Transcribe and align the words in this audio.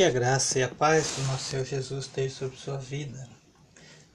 Que 0.00 0.04
a 0.04 0.10
graça 0.10 0.58
e 0.58 0.62
a 0.62 0.68
paz 0.70 1.16
do 1.18 1.24
nosso 1.24 1.50
Senhor 1.50 1.66
Jesus 1.66 2.06
esteja 2.06 2.34
sobre 2.34 2.56
sua 2.56 2.78
vida. 2.78 3.28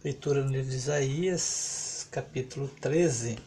Leitura 0.04 0.44
no 0.44 0.50
livro 0.50 0.72
de 0.72 0.78
Isaías, 0.78 2.08
capítulo 2.10 2.68
13. 2.82 3.38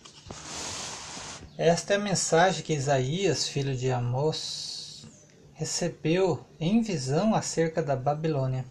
Esta 1.58 1.94
é 1.94 1.96
a 1.96 1.98
mensagem 1.98 2.62
que 2.62 2.72
Isaías, 2.72 3.48
filho 3.48 3.74
de 3.74 3.90
Amós, 3.90 5.04
recebeu 5.52 6.46
em 6.60 6.80
visão 6.80 7.34
acerca 7.34 7.82
da 7.82 7.96
Babilônia. 7.96 8.64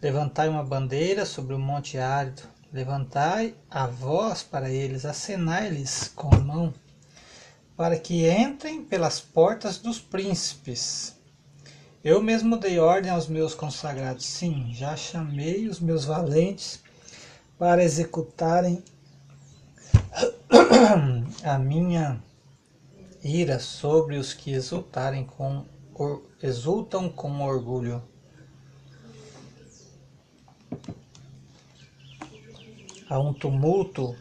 Levantai 0.00 0.48
uma 0.48 0.64
bandeira 0.64 1.26
sobre 1.26 1.52
o 1.52 1.58
monte 1.58 1.98
árido, 1.98 2.44
levantai 2.72 3.54
a 3.70 3.86
voz 3.86 4.42
para 4.42 4.70
eles, 4.70 5.04
acenai-lhes 5.04 6.10
com 6.16 6.34
a 6.34 6.38
mão, 6.38 6.72
para 7.76 7.98
que 7.98 8.26
entrem 8.26 8.82
pelas 8.82 9.20
portas 9.20 9.76
dos 9.76 9.98
príncipes 9.98 11.14
eu 12.04 12.22
mesmo 12.22 12.58
dei 12.58 12.78
ordem 12.78 13.10
aos 13.10 13.26
meus 13.26 13.54
consagrados, 13.54 14.26
sim, 14.26 14.70
já 14.74 14.94
chamei 14.94 15.66
os 15.66 15.80
meus 15.80 16.04
valentes 16.04 16.82
para 17.58 17.82
executarem 17.82 18.84
a 21.42 21.58
minha 21.58 22.22
ira 23.22 23.58
sobre 23.58 24.18
os 24.18 24.34
que 24.34 24.52
exultarem 24.52 25.24
com, 25.24 25.64
or, 25.94 26.22
exultam 26.42 27.08
com 27.08 27.40
orgulho. 27.40 28.02
Há 33.08 33.18
um 33.18 33.32
tumulto 33.32 34.14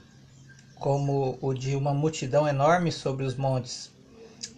como 0.76 1.38
o 1.42 1.54
de 1.54 1.76
uma 1.76 1.94
multidão 1.94 2.48
enorme 2.48 2.94
sobre 2.94 3.26
os 3.26 3.36
montes 3.36 3.93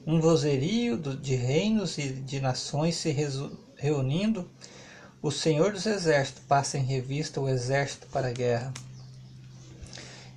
um 0.06 0.22
vozerio 0.22 0.98
de 0.98 1.36
reinos 1.36 1.98
e 1.98 2.10
de 2.10 2.40
nações 2.40 2.96
se 2.96 3.16
reunindo, 3.76 4.48
o 5.20 5.32
Senhor 5.32 5.72
dos 5.72 5.88
Exércitos 5.88 6.44
passa 6.48 6.78
em 6.78 6.84
revista 6.84 7.42
o 7.42 7.50
exército 7.50 8.06
para 8.12 8.28
a 8.28 8.32
guerra. 8.32 8.72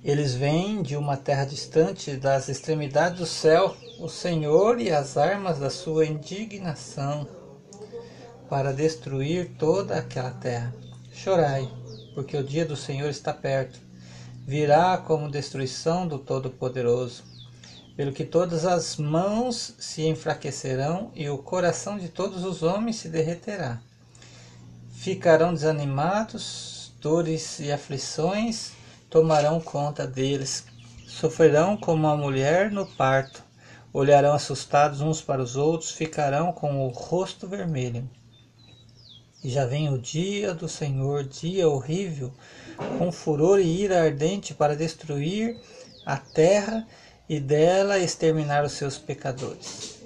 Eles 0.03 0.33
vêm 0.33 0.81
de 0.81 0.95
uma 0.95 1.15
terra 1.15 1.45
distante, 1.45 2.15
das 2.15 2.49
extremidades 2.49 3.19
do 3.19 3.25
céu, 3.27 3.75
o 3.99 4.09
Senhor 4.09 4.79
e 4.79 4.89
as 4.89 5.17
armas 5.17 5.59
da 5.59 5.69
sua 5.69 6.05
indignação, 6.05 7.27
para 8.49 8.73
destruir 8.73 9.51
toda 9.59 9.95
aquela 9.95 10.31
terra. 10.31 10.73
Chorai, 11.13 11.69
porque 12.15 12.35
o 12.35 12.43
dia 12.43 12.65
do 12.65 12.75
Senhor 12.75 13.09
está 13.09 13.33
perto. 13.33 13.79
Virá 14.47 14.97
como 14.97 15.29
destruição 15.29 16.07
do 16.07 16.17
Todo-Poderoso 16.17 17.28
pelo 17.99 18.13
que 18.13 18.23
todas 18.23 18.65
as 18.65 18.95
mãos 18.95 19.75
se 19.77 20.07
enfraquecerão 20.07 21.11
e 21.13 21.29
o 21.29 21.37
coração 21.37 21.97
de 21.97 22.07
todos 22.07 22.45
os 22.45 22.63
homens 22.63 22.95
se 22.95 23.09
derreterá. 23.09 23.81
Ficarão 24.93 25.53
desanimados, 25.53 26.93
dores 27.01 27.59
e 27.59 27.69
aflições 27.73 28.71
tomarão 29.09 29.59
conta 29.59 30.07
deles. 30.07 30.63
Sofrerão 31.05 31.75
como 31.75 32.07
a 32.07 32.15
mulher 32.15 32.71
no 32.71 32.85
parto, 32.85 33.43
olharão 33.91 34.33
assustados 34.33 35.01
uns 35.01 35.21
para 35.21 35.41
os 35.41 35.57
outros, 35.57 35.91
ficarão 35.91 36.53
com 36.53 36.85
o 36.85 36.87
rosto 36.87 37.49
vermelho. 37.49 38.09
E 39.43 39.49
já 39.49 39.65
vem 39.65 39.93
o 39.93 39.99
dia 39.99 40.53
do 40.53 40.69
Senhor, 40.69 41.25
dia 41.25 41.67
horrível, 41.67 42.31
com 42.97 43.11
furor 43.11 43.59
e 43.59 43.81
ira 43.81 44.01
ardente 44.01 44.53
para 44.53 44.73
destruir 44.73 45.59
a 46.05 46.15
terra 46.15 46.87
e 47.29 47.39
dela 47.39 47.99
exterminar 47.99 48.65
os 48.65 48.71
seus 48.71 48.97
pecadores. 48.97 50.01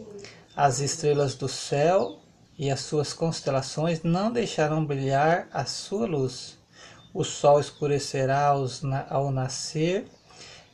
As 0.54 0.82
estrelas 0.82 1.36
do 1.36 1.48
céu 1.48 2.20
e 2.60 2.70
as 2.70 2.82
suas 2.82 3.14
constelações 3.14 4.04
não 4.04 4.30
deixarão 4.30 4.86
brilhar 4.86 5.48
a 5.54 5.64
sua 5.64 6.06
luz. 6.06 6.60
O 7.14 7.24
sol 7.24 7.62
escurecerá 7.62 8.54
ao 9.10 9.32
nascer 9.32 10.06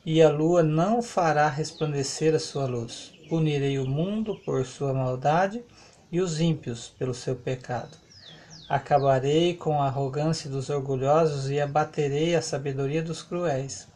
e 0.03 0.23
a 0.23 0.29
lua 0.29 0.63
não 0.63 1.03
fará 1.03 1.47
resplandecer 1.47 2.34
a 2.34 2.40
sua 2.40 2.66
luz. 2.66 3.13
Punirei 3.29 3.78
o 3.78 3.85
mundo 3.85 4.35
por 4.44 4.66
sua 4.66 4.91
maldade 4.91 5.63
e 6.12 6.19
os 6.19 6.41
ímpios 6.41 6.90
pelo 6.97 7.13
seu 7.13 7.35
pecado. 7.35 7.96
Acabarei 8.68 9.53
com 9.53 9.79
a 9.79 9.85
arrogância 9.85 10.50
dos 10.50 10.72
orgulhosos 10.72 11.52
e 11.52 11.62
abaterei 11.62 12.35
a 12.35 12.41
sabedoria 12.41 13.03
dos 13.03 13.22
cruéis 13.22 13.88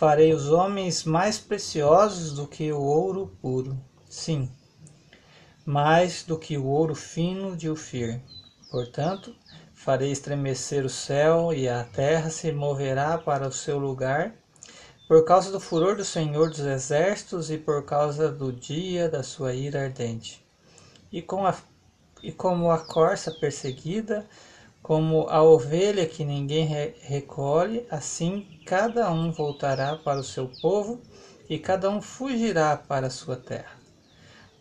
farei 0.00 0.32
os 0.32 0.50
homens 0.50 1.04
mais 1.04 1.38
preciosos 1.38 2.32
do 2.32 2.46
que 2.46 2.72
o 2.72 2.80
ouro 2.80 3.36
puro, 3.42 3.78
sim, 4.08 4.50
mais 5.62 6.22
do 6.22 6.38
que 6.38 6.56
o 6.56 6.64
ouro 6.64 6.94
fino 6.94 7.54
de 7.54 7.68
Ufir. 7.68 8.18
Portanto, 8.70 9.36
farei 9.74 10.10
estremecer 10.10 10.86
o 10.86 10.88
céu 10.88 11.52
e 11.52 11.68
a 11.68 11.84
terra 11.84 12.30
se 12.30 12.50
moverá 12.50 13.18
para 13.18 13.46
o 13.46 13.52
seu 13.52 13.78
lugar, 13.78 14.34
por 15.06 15.22
causa 15.26 15.52
do 15.52 15.60
furor 15.60 15.96
do 15.96 16.04
Senhor 16.04 16.48
dos 16.48 16.60
Exércitos 16.60 17.50
e 17.50 17.58
por 17.58 17.84
causa 17.84 18.32
do 18.32 18.50
dia 18.50 19.06
da 19.06 19.22
sua 19.22 19.52
ira 19.52 19.82
ardente. 19.82 20.42
E, 21.12 21.20
com 21.20 21.46
a, 21.46 21.54
e 22.22 22.32
como 22.32 22.70
a 22.70 22.78
corça 22.78 23.30
perseguida, 23.38 24.26
como 24.82 25.28
a 25.28 25.42
ovelha 25.42 26.06
que 26.06 26.24
ninguém 26.24 26.66
recolhe, 27.02 27.86
assim 27.90 28.60
cada 28.64 29.10
um 29.10 29.30
voltará 29.30 29.96
para 29.96 30.20
o 30.20 30.24
seu 30.24 30.50
povo 30.60 31.00
e 31.48 31.58
cada 31.58 31.90
um 31.90 32.00
fugirá 32.00 32.76
para 32.76 33.08
a 33.08 33.10
sua 33.10 33.36
terra. 33.36 33.78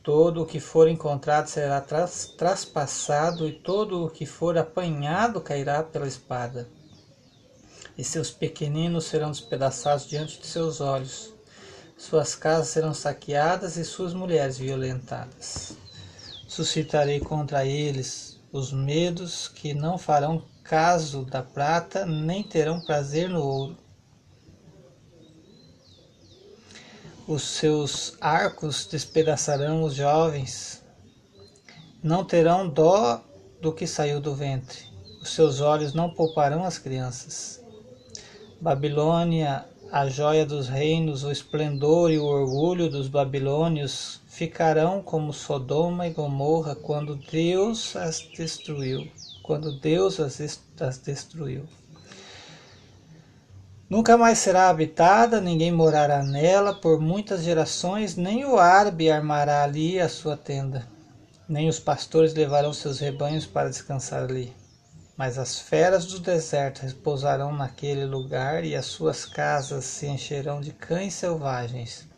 Todo 0.03 0.41
o 0.41 0.45
que 0.45 0.59
for 0.59 0.87
encontrado 0.87 1.47
será 1.47 1.79
tras, 1.81 2.25
traspassado, 2.25 3.47
e 3.47 3.51
todo 3.51 4.05
o 4.05 4.09
que 4.09 4.25
for 4.25 4.57
apanhado 4.57 5.41
cairá 5.41 5.83
pela 5.83 6.07
espada. 6.07 6.67
E 7.97 8.03
seus 8.03 8.31
pequeninos 8.31 9.05
serão 9.05 9.29
despedaçados 9.29 10.07
diante 10.07 10.39
de 10.39 10.47
seus 10.47 10.81
olhos. 10.81 11.33
Suas 11.97 12.33
casas 12.33 12.69
serão 12.69 12.93
saqueadas 12.93 13.75
e 13.75 13.83
suas 13.83 14.13
mulheres 14.13 14.57
violentadas. 14.57 15.73
Suscitarei 16.47 17.19
contra 17.19 17.65
eles 17.65 18.28
os 18.51 18.71
medos 18.71 19.47
que 19.47 19.73
não 19.73 19.97
farão 19.97 20.43
caso 20.63 21.23
da 21.23 21.41
prata, 21.41 22.05
nem 22.05 22.43
terão 22.43 22.81
prazer 22.81 23.29
no 23.29 23.43
ouro. 23.43 23.77
Os 27.27 27.43
seus 27.43 28.17
arcos 28.19 28.87
despedaçarão 28.87 29.83
os 29.83 29.93
jovens, 29.93 30.83
não 32.01 32.23
terão 32.23 32.67
dó 32.67 33.23
do 33.61 33.71
que 33.71 33.85
saiu 33.85 34.19
do 34.19 34.33
ventre, 34.33 34.79
os 35.21 35.29
seus 35.29 35.61
olhos 35.61 35.93
não 35.93 36.09
pouparão 36.09 36.63
as 36.63 36.79
crianças. 36.79 37.63
Babilônia, 38.59 39.65
a 39.91 40.07
joia 40.07 40.45
dos 40.45 40.67
reinos, 40.67 41.23
o 41.23 41.31
esplendor 41.31 42.11
e 42.11 42.17
o 42.17 42.25
orgulho 42.25 42.89
dos 42.89 43.07
babilônios 43.07 44.21
ficarão 44.39 45.01
como 45.01 45.33
Sodoma 45.33 46.07
e 46.07 46.11
Gomorra 46.11 46.73
quando 46.73 47.17
Deus 47.17 47.93
as 47.97 48.21
destruiu, 48.21 49.05
quando 49.43 49.77
Deus 49.81 50.17
as, 50.17 50.61
as 50.79 50.97
destruiu. 50.97 51.65
Nunca 53.89 54.17
mais 54.17 54.37
será 54.37 54.69
habitada, 54.69 55.41
ninguém 55.41 55.73
morará 55.73 56.23
nela 56.23 56.73
por 56.73 57.01
muitas 57.01 57.43
gerações, 57.43 58.15
nem 58.15 58.45
o 58.45 58.57
árabe 58.57 59.11
armará 59.11 59.61
ali 59.63 59.99
a 59.99 60.07
sua 60.07 60.37
tenda, 60.37 60.87
nem 61.45 61.67
os 61.67 61.77
pastores 61.77 62.33
levarão 62.33 62.71
seus 62.71 62.97
rebanhos 62.97 63.45
para 63.45 63.67
descansar 63.67 64.23
ali. 64.23 64.53
Mas 65.17 65.37
as 65.37 65.59
feras 65.59 66.05
do 66.05 66.17
deserto 66.17 66.83
repousarão 66.83 67.51
naquele 67.51 68.05
lugar 68.05 68.63
e 68.63 68.73
as 68.73 68.85
suas 68.85 69.25
casas 69.25 69.83
se 69.83 70.07
encherão 70.07 70.61
de 70.61 70.71
cães 70.71 71.13
selvagens. 71.13 72.08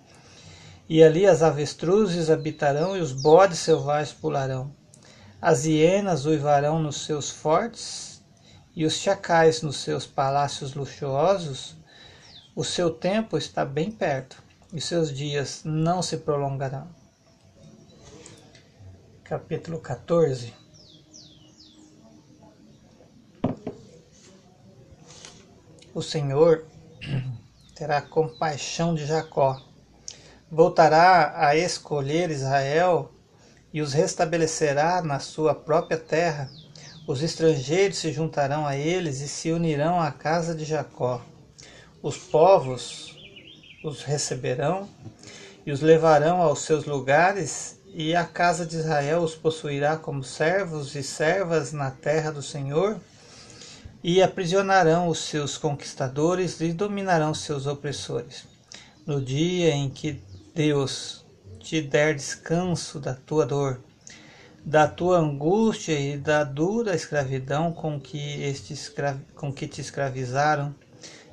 E 0.94 1.02
ali 1.02 1.26
as 1.26 1.42
avestruzes 1.42 2.30
habitarão 2.30 2.98
e 2.98 3.00
os 3.00 3.14
bodes 3.14 3.60
selvagens 3.60 4.12
pularão. 4.12 4.76
As 5.42 5.64
hienas 5.64 6.26
uivarão 6.26 6.80
nos 6.80 7.06
seus 7.06 7.30
fortes 7.30 8.22
e 8.76 8.84
os 8.84 8.96
chacais 8.96 9.62
nos 9.62 9.78
seus 9.78 10.06
palácios 10.06 10.74
luxuosos. 10.74 11.78
O 12.54 12.66
seu 12.66 12.90
tempo 12.90 13.38
está 13.38 13.64
bem 13.64 13.90
perto 13.90 14.44
e 14.74 14.82
seus 14.82 15.16
dias 15.16 15.62
não 15.64 16.02
se 16.02 16.18
prolongarão. 16.18 16.90
Capítulo 19.24 19.80
14 19.80 20.54
O 25.96 26.02
Senhor 26.02 26.66
terá 27.74 28.02
compaixão 28.02 28.94
de 28.94 29.06
Jacó 29.06 29.71
voltará 30.52 31.34
a 31.38 31.56
escolher 31.56 32.30
Israel 32.30 33.10
e 33.74 33.82
os 33.82 33.94
restabelecerá 33.94 35.02
na 35.02 35.18
sua 35.18 35.56
própria 35.56 35.98
terra. 35.98 36.52
Os 37.08 37.24
estrangeiros 37.24 38.00
se 38.00 38.12
juntarão 38.12 38.68
a 38.68 38.76
eles 38.76 39.22
e 39.22 39.30
se 39.30 39.50
unirão 39.52 40.02
à 40.02 40.12
casa 40.12 40.54
de 40.54 40.66
Jacó. 40.66 41.22
Os 42.04 42.18
povos 42.18 43.18
os 43.84 44.04
receberão 44.04 44.88
e 45.66 45.72
os 45.72 45.80
levarão 45.80 46.42
aos 46.42 46.64
seus 46.64 46.86
lugares 46.86 47.80
e 47.94 48.16
a 48.16 48.26
casa 48.26 48.66
de 48.66 48.76
Israel 48.76 49.22
os 49.22 49.36
possuirá 49.36 49.98
como 49.98 50.24
servos 50.24 50.96
e 50.96 51.04
servas 51.04 51.72
na 51.72 51.92
terra 51.92 52.32
do 52.32 52.42
Senhor, 52.42 53.00
e 54.04 54.22
aprisionarão 54.22 55.10
os 55.10 55.20
seus 55.20 55.58
conquistadores 55.58 56.60
e 56.62 56.72
dominarão 56.74 57.34
seus 57.34 57.68
opressores. 57.68 58.46
No 59.06 59.22
dia 59.22 59.72
em 59.72 59.90
que 59.90 60.22
Deus 60.54 61.26
te 61.60 61.82
der 61.82 62.14
descanso 62.14 63.00
da 63.00 63.14
tua 63.14 63.46
dor, 63.46 63.80
da 64.66 64.86
tua 64.86 65.18
angústia 65.18 65.98
e 65.98 66.18
da 66.18 66.44
dura 66.44 66.94
escravidão 66.94 67.72
com 67.72 67.98
que, 67.98 68.44
este 68.44 68.74
escra... 68.74 69.18
com 69.34 69.54
que 69.54 69.66
te 69.66 69.80
escravizaram, 69.80 70.76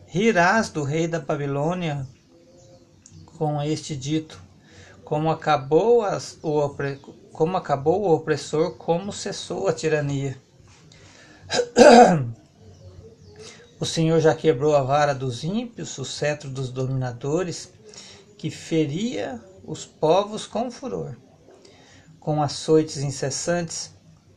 rirás 0.06 0.70
do 0.70 0.84
rei 0.84 1.08
da 1.08 1.18
Babilônia 1.18 2.06
com 3.36 3.60
este 3.60 3.96
dito: 3.96 4.40
como 5.02 5.30
acabou, 5.30 6.02
as, 6.02 6.38
o, 6.40 6.50
opre, 6.56 7.00
como 7.32 7.56
acabou 7.56 8.02
o 8.02 8.14
opressor, 8.14 8.76
como 8.76 9.12
cessou 9.12 9.66
a 9.66 9.72
tirania. 9.72 10.36
O 13.80 13.86
Senhor 13.86 14.18
já 14.18 14.34
quebrou 14.34 14.74
a 14.74 14.82
vara 14.82 15.14
dos 15.14 15.44
ímpios, 15.44 15.96
o 15.98 16.04
cetro 16.04 16.50
dos 16.50 16.68
dominadores, 16.68 17.72
que 18.38 18.50
feria 18.50 19.42
os 19.64 19.84
povos 19.84 20.46
com 20.46 20.70
furor, 20.70 21.16
com 22.20 22.40
açoites 22.40 22.98
incessantes, 22.98 23.92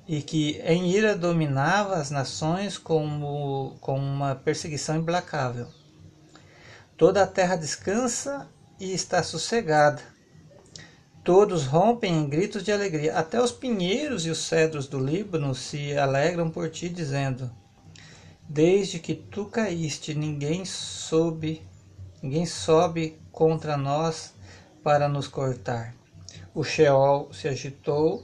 e 0.07 0.21
que 0.21 0.59
em 0.65 0.89
ira 0.89 1.15
dominava 1.15 1.95
as 1.95 2.09
nações 2.09 2.77
como, 2.77 3.77
com 3.79 3.97
uma 3.97 4.35
perseguição 4.35 4.97
implacável. 4.97 5.67
Toda 6.97 7.23
a 7.23 7.27
terra 7.27 7.55
descansa 7.55 8.49
e 8.79 8.91
está 8.91 9.23
sossegada. 9.23 10.01
Todos 11.23 11.65
rompem 11.65 12.13
em 12.13 12.27
gritos 12.27 12.63
de 12.63 12.71
alegria. 12.71 13.15
Até 13.15 13.41
os 13.41 13.51
pinheiros 13.51 14.25
e 14.25 14.31
os 14.31 14.39
cedros 14.39 14.87
do 14.87 14.99
Líbano 14.99 15.53
se 15.53 15.95
alegram 15.95 16.49
por 16.49 16.69
ti, 16.69 16.89
dizendo: 16.89 17.49
Desde 18.49 18.99
que 18.99 19.13
tu 19.13 19.45
caíste, 19.45 20.15
ninguém 20.15 20.65
soube, 20.65 21.61
ninguém 22.21 22.45
sobe 22.45 23.19
contra 23.31 23.75
nós 23.75 24.33
para 24.83 25.07
nos 25.07 25.27
cortar. 25.27 25.95
O 26.53 26.63
Sheol 26.63 27.33
se 27.33 27.47
agitou 27.47 28.23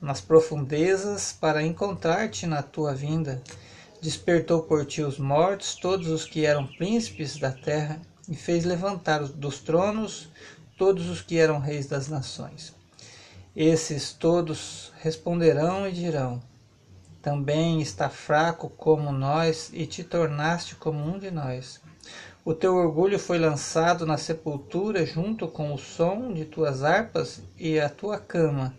nas 0.00 0.20
profundezas 0.20 1.32
para 1.32 1.62
encontrar-te 1.62 2.46
na 2.46 2.62
tua 2.62 2.94
vinda. 2.94 3.42
Despertou 4.00 4.62
por 4.62 4.84
ti 4.84 5.02
os 5.02 5.18
mortos, 5.18 5.74
todos 5.74 6.08
os 6.08 6.24
que 6.24 6.44
eram 6.44 6.66
príncipes 6.66 7.38
da 7.38 7.50
terra, 7.50 8.00
e 8.28 8.34
fez 8.34 8.64
levantar 8.64 9.22
dos 9.24 9.60
tronos 9.60 10.28
todos 10.78 11.08
os 11.08 11.20
que 11.20 11.38
eram 11.38 11.58
reis 11.58 11.86
das 11.86 12.08
nações. 12.08 12.74
Esses 13.54 14.12
todos 14.12 14.92
responderão 15.00 15.86
e 15.86 15.92
dirão: 15.92 16.42
também 17.22 17.80
está 17.80 18.10
fraco 18.10 18.68
como 18.68 19.10
nós 19.10 19.70
e 19.72 19.86
te 19.86 20.04
tornaste 20.04 20.74
como 20.74 21.02
um 21.02 21.18
de 21.18 21.30
nós. 21.30 21.80
O 22.44 22.52
teu 22.52 22.76
orgulho 22.76 23.18
foi 23.18 23.38
lançado 23.38 24.04
na 24.04 24.18
sepultura 24.18 25.06
junto 25.06 25.48
com 25.48 25.72
o 25.72 25.78
som 25.78 26.30
de 26.30 26.44
tuas 26.44 26.82
harpas, 26.82 27.40
e 27.56 27.80
a 27.80 27.88
tua 27.88 28.18
cama 28.18 28.76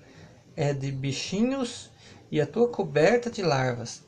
é 0.55 0.71
de 0.71 0.91
bichinhos 0.91 1.89
e 2.31 2.39
a 2.39 2.45
tua 2.45 2.67
coberta 2.67 3.31
de 3.31 3.41
larvas. 3.41 4.03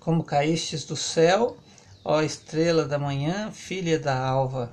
Como 0.00 0.24
caístes 0.24 0.84
do 0.84 0.96
céu, 0.96 1.56
ó 2.04 2.22
estrela 2.22 2.84
da 2.84 2.98
manhã, 2.98 3.52
filha 3.52 4.00
da 4.00 4.18
alva. 4.18 4.72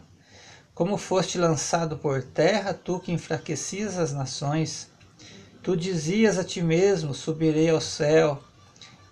Como 0.74 0.98
foste 0.98 1.38
lançado 1.38 1.98
por 1.98 2.24
terra, 2.24 2.74
tu 2.74 3.00
que 3.00 3.12
enfraquecias 3.12 4.00
as 4.00 4.12
nações. 4.12 4.90
Tu 5.62 5.78
dizias 5.78 6.40
a 6.40 6.44
ti 6.44 6.64
mesmo: 6.64 7.14
Subirei 7.14 7.70
ao 7.70 7.80
céu 7.80 8.42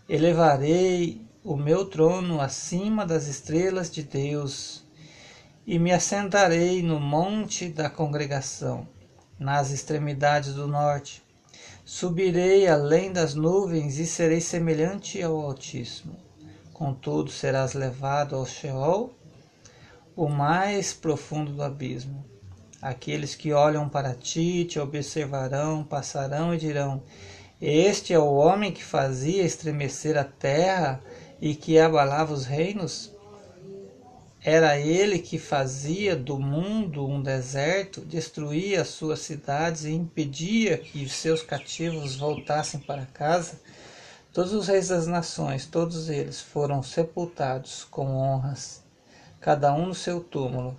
Elevarei 0.10 1.22
o 1.43 1.55
meu 1.55 1.85
trono 1.85 2.39
acima 2.39 3.03
das 3.03 3.25
estrelas 3.27 3.89
de 3.89 4.03
Deus 4.03 4.83
e 5.65 5.79
me 5.79 5.91
assentarei 5.91 6.83
no 6.83 6.99
monte 6.99 7.67
da 7.67 7.89
congregação, 7.89 8.88
nas 9.39 9.71
extremidades 9.71 10.53
do 10.53 10.67
norte. 10.67 11.23
Subirei 11.83 12.67
além 12.67 13.11
das 13.11 13.33
nuvens 13.33 13.97
e 13.97 14.05
serei 14.05 14.39
semelhante 14.39 15.21
ao 15.21 15.39
Altíssimo. 15.39 16.15
Contudo, 16.71 17.31
serás 17.31 17.73
levado 17.73 18.35
ao 18.35 18.45
Sheol, 18.45 19.11
o 20.15 20.27
mais 20.27 20.94
profundo 20.94 21.53
do 21.53 21.63
abismo. 21.63 22.23
Aqueles 22.79 23.33
que 23.35 23.51
olham 23.51 23.89
para 23.89 24.13
ti 24.13 24.65
te 24.65 24.79
observarão, 24.79 25.83
passarão 25.83 26.53
e 26.53 26.57
dirão: 26.57 27.01
este 27.61 28.11
é 28.11 28.17
o 28.17 28.33
homem 28.33 28.71
que 28.71 28.83
fazia 28.83 29.44
estremecer 29.44 30.17
a 30.17 30.23
terra 30.23 30.99
e 31.41 31.55
que 31.55 31.79
abalava 31.79 32.33
os 32.33 32.45
reinos? 32.45 33.11
Era 34.43 34.79
ele 34.79 35.19
que 35.19 35.38
fazia 35.38 36.15
do 36.15 36.39
mundo 36.39 37.05
um 37.05 37.21
deserto, 37.21 38.01
destruía 38.01 38.81
as 38.81 38.89
suas 38.89 39.19
cidades 39.19 39.83
e 39.83 39.91
impedia 39.91 40.77
que 40.77 41.07
seus 41.09 41.41
cativos 41.41 42.15
voltassem 42.15 42.79
para 42.79 43.05
casa? 43.07 43.59
Todos 44.31 44.53
os 44.53 44.67
reis 44.67 44.88
das 44.88 45.07
nações, 45.07 45.65
todos 45.65 46.09
eles 46.09 46.39
foram 46.39 46.81
sepultados 46.81 47.83
com 47.83 48.15
honras, 48.15 48.81
cada 49.39 49.73
um 49.73 49.87
no 49.87 49.95
seu 49.95 50.21
túmulo 50.21 50.77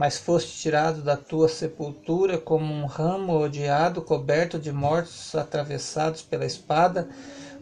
mas 0.00 0.16
foste 0.16 0.58
tirado 0.58 1.02
da 1.02 1.14
tua 1.14 1.46
sepultura 1.46 2.38
como 2.38 2.72
um 2.72 2.86
ramo 2.86 3.38
odiado, 3.38 4.00
coberto 4.00 4.58
de 4.58 4.72
mortos 4.72 5.34
atravessados 5.34 6.22
pela 6.22 6.46
espada, 6.46 7.06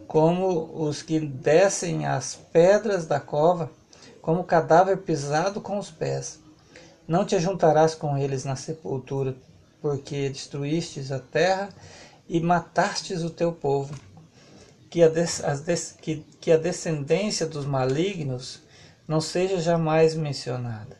como 0.09 0.71
os 0.73 1.03
que 1.03 1.19
descem 1.19 2.05
as 2.07 2.35
pedras 2.51 3.05
da 3.05 3.19
cova, 3.19 3.71
como 4.21 4.43
cadáver 4.43 4.97
pisado 4.97 5.61
com 5.61 5.77
os 5.77 5.91
pés. 5.91 6.39
Não 7.07 7.23
te 7.23 7.35
ajuntarás 7.35 7.93
com 7.93 8.17
eles 8.17 8.43
na 8.43 8.55
sepultura, 8.55 9.35
porque 9.79 10.27
destruístes 10.27 11.11
a 11.11 11.19
terra 11.19 11.69
e 12.27 12.41
matastes 12.41 13.23
o 13.23 13.29
teu 13.29 13.53
povo. 13.53 13.93
Que 14.89 15.03
a, 15.03 15.11
que, 16.01 16.25
que 16.41 16.51
a 16.51 16.57
descendência 16.57 17.45
dos 17.45 17.67
malignos 17.67 18.63
não 19.07 19.21
seja 19.21 19.61
jamais 19.61 20.15
mencionada 20.15 20.97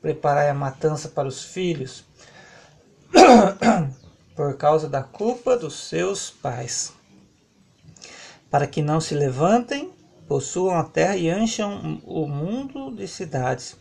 preparai 0.00 0.50
a 0.50 0.54
matança 0.54 1.08
para 1.08 1.26
os 1.26 1.42
filhos, 1.42 2.04
por 4.36 4.54
causa 4.58 4.86
da 4.86 5.02
culpa 5.02 5.56
dos 5.56 5.88
seus 5.88 6.28
pais, 6.28 6.92
para 8.54 8.68
que 8.68 8.80
não 8.80 9.00
se 9.00 9.16
levantem, 9.16 9.90
possuam 10.28 10.78
a 10.78 10.84
terra 10.84 11.16
e 11.16 11.28
encham 11.28 12.00
o 12.06 12.24
mundo 12.28 12.94
de 12.94 13.08
cidades. 13.08 13.76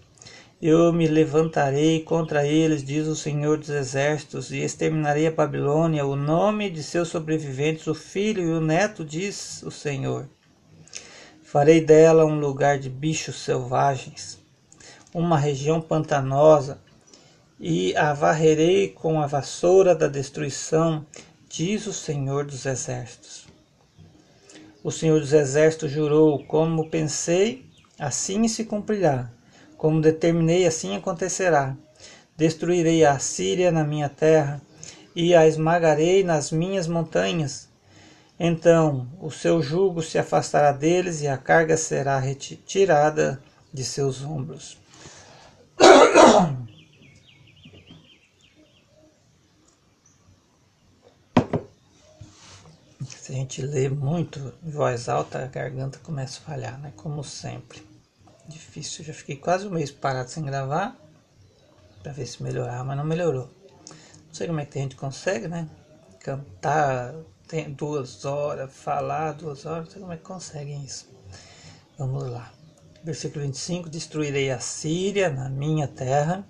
Eu 0.60 0.92
me 0.92 1.06
levantarei 1.06 2.02
contra 2.02 2.44
eles, 2.44 2.84
diz 2.84 3.06
o 3.06 3.16
Senhor 3.16 3.60
dos 3.60 3.70
Exércitos, 3.70 4.52
e 4.52 4.64
exterminarei 4.64 5.28
a 5.28 5.32
Babilônia, 5.32 6.08
o 6.08 6.16
nome 6.16 6.72
de 6.72 6.82
seus 6.82 7.10
sobreviventes, 7.10 7.86
o 7.86 7.94
filho 7.94 8.42
e 8.42 8.52
o 8.52 8.60
neto, 8.60 9.06
diz 9.06 9.62
o 9.62 9.70
Senhor. 9.70 10.28
Farei 11.44 11.80
dela 11.80 12.26
um 12.26 12.40
lugar 12.40 12.80
de 12.80 12.90
bichos 12.90 13.44
selvagens 13.44 14.40
uma 15.14 15.38
região 15.38 15.80
pantanosa, 15.80 16.82
e 17.60 17.96
a 17.96 18.12
varrerei 18.12 18.90
com 18.90 19.22
a 19.22 19.28
vassoura 19.28 19.94
da 19.94 20.08
destruição, 20.08 21.06
diz 21.48 21.86
o 21.86 21.94
Senhor 21.94 22.44
dos 22.44 22.66
Exércitos. 22.66 23.53
O 24.84 24.92
Senhor 24.92 25.22
dos 25.22 25.32
Exércitos 25.32 25.90
jurou: 25.90 26.44
Como 26.44 26.90
pensei, 26.90 27.66
assim 27.98 28.50
se 28.50 28.66
cumprirá. 28.66 29.32
Como 29.78 30.02
determinei, 30.02 30.68
assim 30.68 30.94
acontecerá. 30.94 31.74
Destruirei 32.36 33.06
a 33.06 33.18
Síria 33.18 33.72
na 33.72 33.86
minha 33.86 34.10
terra 34.10 34.62
e 35.16 35.34
a 35.34 35.48
esmagarei 35.48 36.22
nas 36.22 36.52
minhas 36.52 36.86
montanhas. 36.86 37.70
Então 38.38 39.08
o 39.22 39.32
seu 39.32 39.62
jugo 39.62 40.02
se 40.02 40.18
afastará 40.18 40.74
deles 40.74 41.22
e 41.22 41.30
a 41.30 41.38
carga 41.38 41.78
será 41.78 42.20
retirada 42.20 43.42
de 43.72 43.86
seus 43.86 44.22
ombros. 44.22 44.83
Gente 53.44 53.62
lê 53.62 53.90
muito 53.90 54.54
em 54.64 54.72
voz 54.72 55.08
alta, 55.08 55.44
a 55.44 55.48
garganta 55.48 56.00
começa 56.00 56.40
a 56.40 56.44
falhar, 56.44 56.80
né? 56.80 56.92
Como 56.96 57.24
sempre. 57.24 57.86
Difícil. 58.48 59.06
Já 59.06 59.14
fiquei 59.14 59.36
quase 59.36 59.68
um 59.68 59.72
mês 59.72 59.92
parado 59.92 60.30
sem 60.30 60.44
gravar 60.44 60.98
para 62.02 62.12
ver 62.12 62.26
se 62.26 62.42
melhorar, 62.42 62.84
mas 62.84 62.98
não 62.98 63.06
melhorou. 63.06 63.50
Não 64.28 64.34
sei 64.34 64.48
como 64.48 64.60
é 64.60 64.66
que 64.66 64.80
a 64.80 64.82
gente 64.82 64.96
consegue, 64.96 65.48
né? 65.48 65.70
Cantar 66.20 67.14
duas 67.78 68.26
horas, 68.26 68.74
falar 68.74 69.34
duas 69.34 69.66
horas, 69.66 69.86
não 69.86 69.92
sei 69.92 70.02
como 70.02 70.14
é 70.14 70.18
que 70.18 70.24
conseguem 70.24 70.84
isso. 70.84 71.08
Vamos 71.98 72.24
lá. 72.24 72.52
Versículo 73.04 73.46
25: 73.46 73.90
Destruirei 73.90 74.50
a 74.52 74.60
Síria 74.60 75.30
na 75.30 75.50
minha 75.50 75.88
terra 75.88 76.46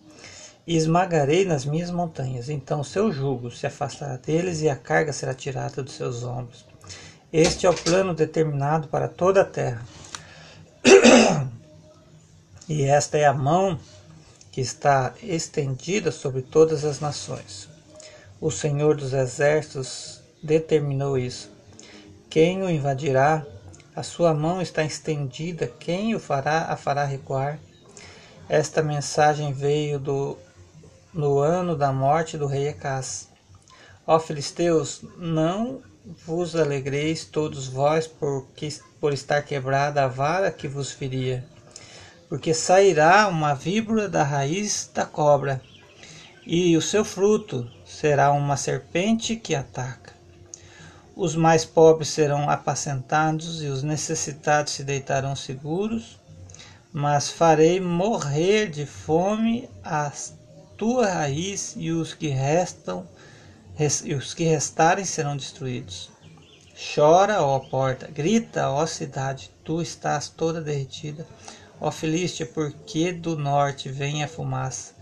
e 0.65 0.77
esmagarei 0.77 1.43
nas 1.43 1.65
minhas 1.65 1.91
montanhas. 1.91 2.49
Então 2.49 2.81
o 2.81 2.85
seu 2.85 3.11
jugo 3.11 3.51
se 3.51 3.65
afastará 3.65 4.15
deles 4.15 4.61
e 4.61 4.69
a 4.69 4.75
carga 4.75 5.11
será 5.11 5.33
tirada 5.33 5.83
dos 5.83 5.93
seus 5.93 6.23
ombros. 6.23 6.72
Este 7.33 7.65
é 7.65 7.69
o 7.71 7.73
plano 7.73 8.13
determinado 8.13 8.87
para 8.89 9.07
toda 9.07 9.41
a 9.41 9.45
terra. 9.45 9.83
e 12.69 12.83
esta 12.83 13.17
é 13.17 13.25
a 13.25 13.33
mão 13.33 13.79
que 14.51 14.61
está 14.61 15.15
estendida 15.19 16.11
sobre 16.11 16.43
todas 16.43 16.85
as 16.85 16.99
nações. 16.99 17.67
O 18.39 18.51
Senhor 18.51 18.95
dos 18.95 19.13
Exércitos 19.13 20.21
determinou 20.43 21.17
isso. 21.17 21.49
Quem 22.29 22.61
o 22.61 22.69
invadirá? 22.69 23.43
A 23.95 24.03
sua 24.03 24.31
mão 24.31 24.61
está 24.61 24.83
estendida. 24.83 25.65
Quem 25.65 26.13
o 26.13 26.19
fará? 26.19 26.65
A 26.65 26.77
fará 26.77 27.03
recuar. 27.03 27.57
Esta 28.47 28.83
mensagem 28.83 29.51
veio 29.51 29.97
do 29.97 30.37
no 31.11 31.39
ano 31.39 31.75
da 31.75 31.91
morte 31.91 32.37
do 32.37 32.45
rei 32.45 32.69
Acás. 32.69 33.27
Ó 34.05 34.19
filisteus, 34.19 35.03
não 35.17 35.81
vos 36.05 36.55
alegreis 36.55 37.23
todos 37.23 37.67
vós 37.67 38.07
por, 38.07 38.47
por 38.99 39.13
estar 39.13 39.41
quebrada 39.43 40.03
a 40.03 40.07
vara 40.07 40.51
que 40.51 40.67
vos 40.67 40.91
feria, 40.91 41.45
porque 42.27 42.53
sairá 42.53 43.27
uma 43.27 43.53
víbora 43.53 44.09
da 44.09 44.23
raiz 44.23 44.89
da 44.93 45.05
cobra, 45.05 45.61
e 46.45 46.75
o 46.75 46.81
seu 46.81 47.05
fruto 47.05 47.69
será 47.85 48.31
uma 48.33 48.57
serpente 48.57 49.35
que 49.35 49.55
ataca. 49.55 50.11
Os 51.15 51.35
mais 51.35 51.63
pobres 51.63 52.09
serão 52.09 52.49
apacentados 52.49 53.61
e 53.61 53.67
os 53.67 53.83
necessitados 53.83 54.73
se 54.73 54.83
deitarão 54.83 55.35
seguros, 55.35 56.19
mas 56.91 57.29
farei 57.29 57.79
morrer 57.79 58.69
de 58.69 58.85
fome 58.85 59.69
as 59.83 60.33
tua 60.75 61.07
raiz 61.07 61.75
e 61.77 61.91
os 61.91 62.13
que 62.13 62.27
restam 62.27 63.07
e 64.03 64.13
os 64.13 64.33
que 64.33 64.43
restarem 64.43 65.05
serão 65.05 65.35
destruídos. 65.35 66.11
Chora, 66.95 67.41
ó 67.41 67.59
porta, 67.59 68.07
grita, 68.07 68.69
ó 68.69 68.85
cidade, 68.85 69.51
tu 69.63 69.81
estás 69.81 70.29
toda 70.29 70.61
derretida. 70.61 71.25
Ó 71.79 71.91
Filístia, 71.91 72.45
porque 72.45 73.11
do 73.11 73.37
norte 73.37 73.89
vem 73.89 74.23
a 74.23 74.27
fumaça, 74.27 74.93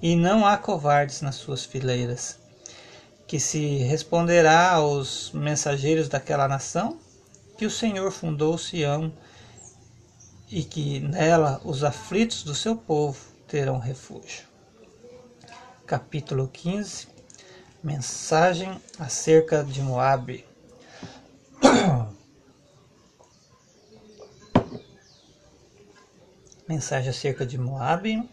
e 0.00 0.16
não 0.16 0.46
há 0.46 0.56
covardes 0.56 1.20
nas 1.20 1.34
suas 1.34 1.64
fileiras. 1.64 2.38
Que 3.26 3.40
se 3.40 3.78
responderá 3.78 4.72
aos 4.72 5.30
mensageiros 5.32 6.08
daquela 6.08 6.48
nação 6.48 6.98
que 7.56 7.66
o 7.66 7.70
Senhor 7.70 8.10
fundou 8.10 8.56
Sião 8.58 9.12
e 10.50 10.62
que 10.62 11.00
nela 11.00 11.60
os 11.64 11.82
aflitos 11.82 12.42
do 12.44 12.54
seu 12.54 12.76
povo 12.76 13.18
terão 13.46 13.78
refúgio 13.78 14.52
capítulo 15.92 16.48
15, 16.48 17.08
mensagem 17.82 18.80
acerca 18.98 19.64
de 19.64 19.82
Moabe. 19.82 20.46
mensagem 26.68 27.10
acerca 27.10 27.44
de 27.44 27.58
Moabe. 27.58 28.30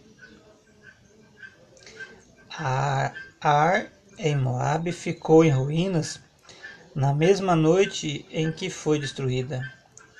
Ar 3.41 3.91
em 4.17 4.35
Moabe 4.35 4.91
ficou 4.91 5.43
em 5.43 5.49
ruínas 5.49 6.19
na 6.93 7.13
mesma 7.13 7.55
noite 7.55 8.25
em 8.31 8.51
que 8.51 8.69
foi 8.69 8.99
destruída. 8.99 9.61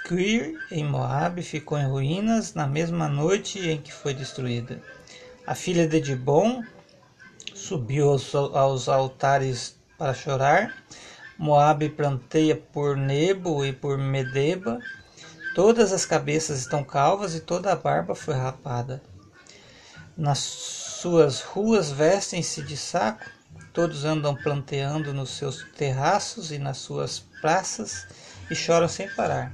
Quir 0.07 0.57
em 0.71 0.83
Moabe 0.83 1.43
ficou 1.43 1.77
em 1.77 1.86
ruínas 1.86 2.55
na 2.55 2.65
mesma 2.65 3.07
noite 3.07 3.59
em 3.59 3.79
que 3.79 3.93
foi 3.93 4.13
destruída. 4.13 4.81
A 5.45 5.53
filha 5.53 5.88
de 5.88 6.00
Dibon 6.00 6.63
subiu 7.69 8.09
aos, 8.09 8.33
aos 8.33 8.89
altares 8.89 9.75
para 9.95 10.13
chorar. 10.13 10.75
Moabe 11.38 11.88
planteia 11.89 12.55
por 12.55 12.97
Nebo 12.97 13.63
e 13.63 13.71
por 13.71 13.97
Medeba. 13.97 14.79
Todas 15.53 15.93
as 15.93 16.03
cabeças 16.03 16.59
estão 16.59 16.83
calvas 16.83 17.35
e 17.35 17.39
toda 17.39 17.71
a 17.71 17.75
barba 17.75 18.15
foi 18.15 18.33
rapada. 18.33 19.03
Nas 20.17 20.39
suas 20.39 21.41
ruas 21.41 21.91
vestem-se 21.91 22.63
de 22.63 22.75
saco, 22.75 23.29
todos 23.71 24.03
andam 24.03 24.35
planteando 24.35 25.13
nos 25.13 25.29
seus 25.38 25.65
terraços 25.77 26.51
e 26.51 26.57
nas 26.57 26.77
suas 26.77 27.19
praças 27.39 28.07
e 28.49 28.55
choram 28.55 28.88
sem 28.88 29.07
parar. 29.09 29.53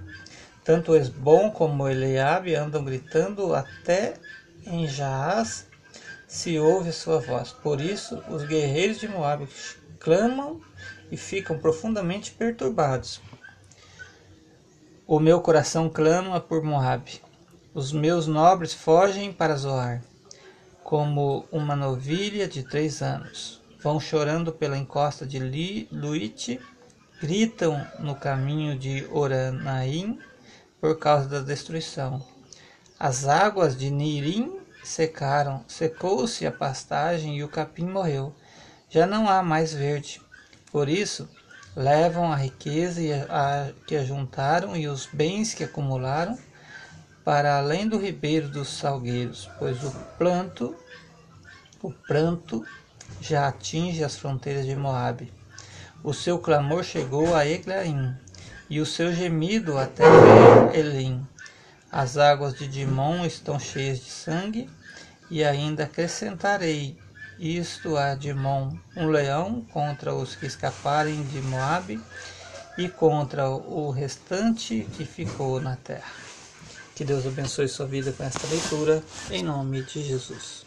Tanto 0.63 0.95
Esbom 0.95 1.51
como 1.51 1.87
Eliabe 1.87 2.55
andam 2.55 2.83
gritando 2.83 3.53
até 3.53 4.15
em 4.65 4.87
Jaaz 4.87 5.67
se 6.27 6.57
ouve 6.59 6.89
a 6.89 6.93
sua 6.93 7.19
voz. 7.19 7.51
Por 7.51 7.79
isso, 7.79 8.21
os 8.29 8.43
guerreiros 8.43 8.99
de 8.99 9.07
Moabe 9.07 9.47
clamam 9.99 10.61
e 11.11 11.17
ficam 11.17 11.57
profundamente 11.57 12.31
perturbados. 12.31 13.21
O 15.07 15.19
meu 15.19 15.39
coração 15.39 15.89
clama 15.89 16.39
por 16.39 16.63
Moabe. 16.63 17.21
Os 17.73 17.91
meus 17.91 18.25
nobres 18.25 18.73
fogem 18.73 19.31
para 19.31 19.55
Zoar, 19.55 20.01
como 20.83 21.45
uma 21.51 21.75
novilha 21.75 22.47
de 22.47 22.63
três 22.63 23.01
anos. 23.01 23.61
Vão 23.81 23.99
chorando 23.99 24.51
pela 24.51 24.77
encosta 24.77 25.25
de 25.25 25.37
Luite, 25.91 26.59
gritam 27.21 27.85
no 27.99 28.15
caminho 28.15 28.77
de 28.79 29.05
Oranaim 29.11 30.17
por 30.81 30.97
causa 30.97 31.27
da 31.27 31.39
destruição. 31.39 32.25
As 32.97 33.27
águas 33.27 33.77
de 33.77 33.91
Nirim 33.91 34.64
secaram, 34.87 35.63
secou-se 35.67 36.45
a 36.45 36.51
pastagem 36.51 37.37
e 37.37 37.43
o 37.43 37.47
capim 37.47 37.85
morreu. 37.85 38.33
Já 38.89 39.05
não 39.05 39.27
há 39.27 39.41
mais 39.43 39.73
verde. 39.73 40.21
Por 40.71 40.87
isso, 40.87 41.27
levam 41.75 42.31
a 42.31 42.35
riqueza 42.35 43.01
a, 43.29 43.71
que 43.85 43.95
ajuntaram 43.95 44.75
e 44.75 44.87
os 44.87 45.05
bens 45.05 45.53
que 45.53 45.63
acumularam 45.63 46.37
para 47.23 47.57
além 47.57 47.87
do 47.87 47.97
ribeiro 47.97 48.47
dos 48.47 48.69
salgueiros, 48.69 49.49
pois 49.57 49.83
o 49.83 49.91
planto, 50.17 50.75
o 51.81 51.91
pranto 51.91 52.63
já 53.19 53.47
atinge 53.47 54.03
as 54.03 54.15
fronteiras 54.15 54.65
de 54.65 54.75
Moabe. 54.75 55.33
O 56.03 56.13
seu 56.13 56.37
clamor 56.37 56.83
chegou 56.83 57.35
a 57.35 57.47
Eglaim, 57.47 58.15
e 58.69 58.79
o 58.79 58.85
seu 58.85 59.13
gemido 59.13 59.77
até 59.77 60.03
Elim. 60.73 61.25
As 61.95 62.17
águas 62.17 62.53
de 62.53 62.67
Dimon 62.67 63.25
estão 63.25 63.57
cheias 63.57 63.99
de 63.99 64.09
sangue, 64.09 64.69
e 65.31 65.45
ainda 65.45 65.85
acrescentarei 65.85 66.93
isto 67.39 67.95
a 67.95 68.15
Dimon, 68.15 68.77
um 68.97 69.07
leão 69.07 69.61
contra 69.71 70.13
os 70.13 70.35
que 70.35 70.45
escaparem 70.45 71.23
de 71.23 71.41
Moabe 71.43 72.01
e 72.77 72.89
contra 72.89 73.49
o 73.49 73.91
restante 73.91 74.85
que 74.97 75.05
ficou 75.05 75.61
na 75.61 75.77
terra. 75.77 76.11
Que 76.93 77.05
Deus 77.05 77.25
abençoe 77.25 77.69
sua 77.69 77.85
vida 77.85 78.11
com 78.11 78.23
esta 78.25 78.45
leitura, 78.45 79.01
em 79.31 79.41
nome 79.41 79.81
de 79.83 80.03
Jesus. 80.03 80.64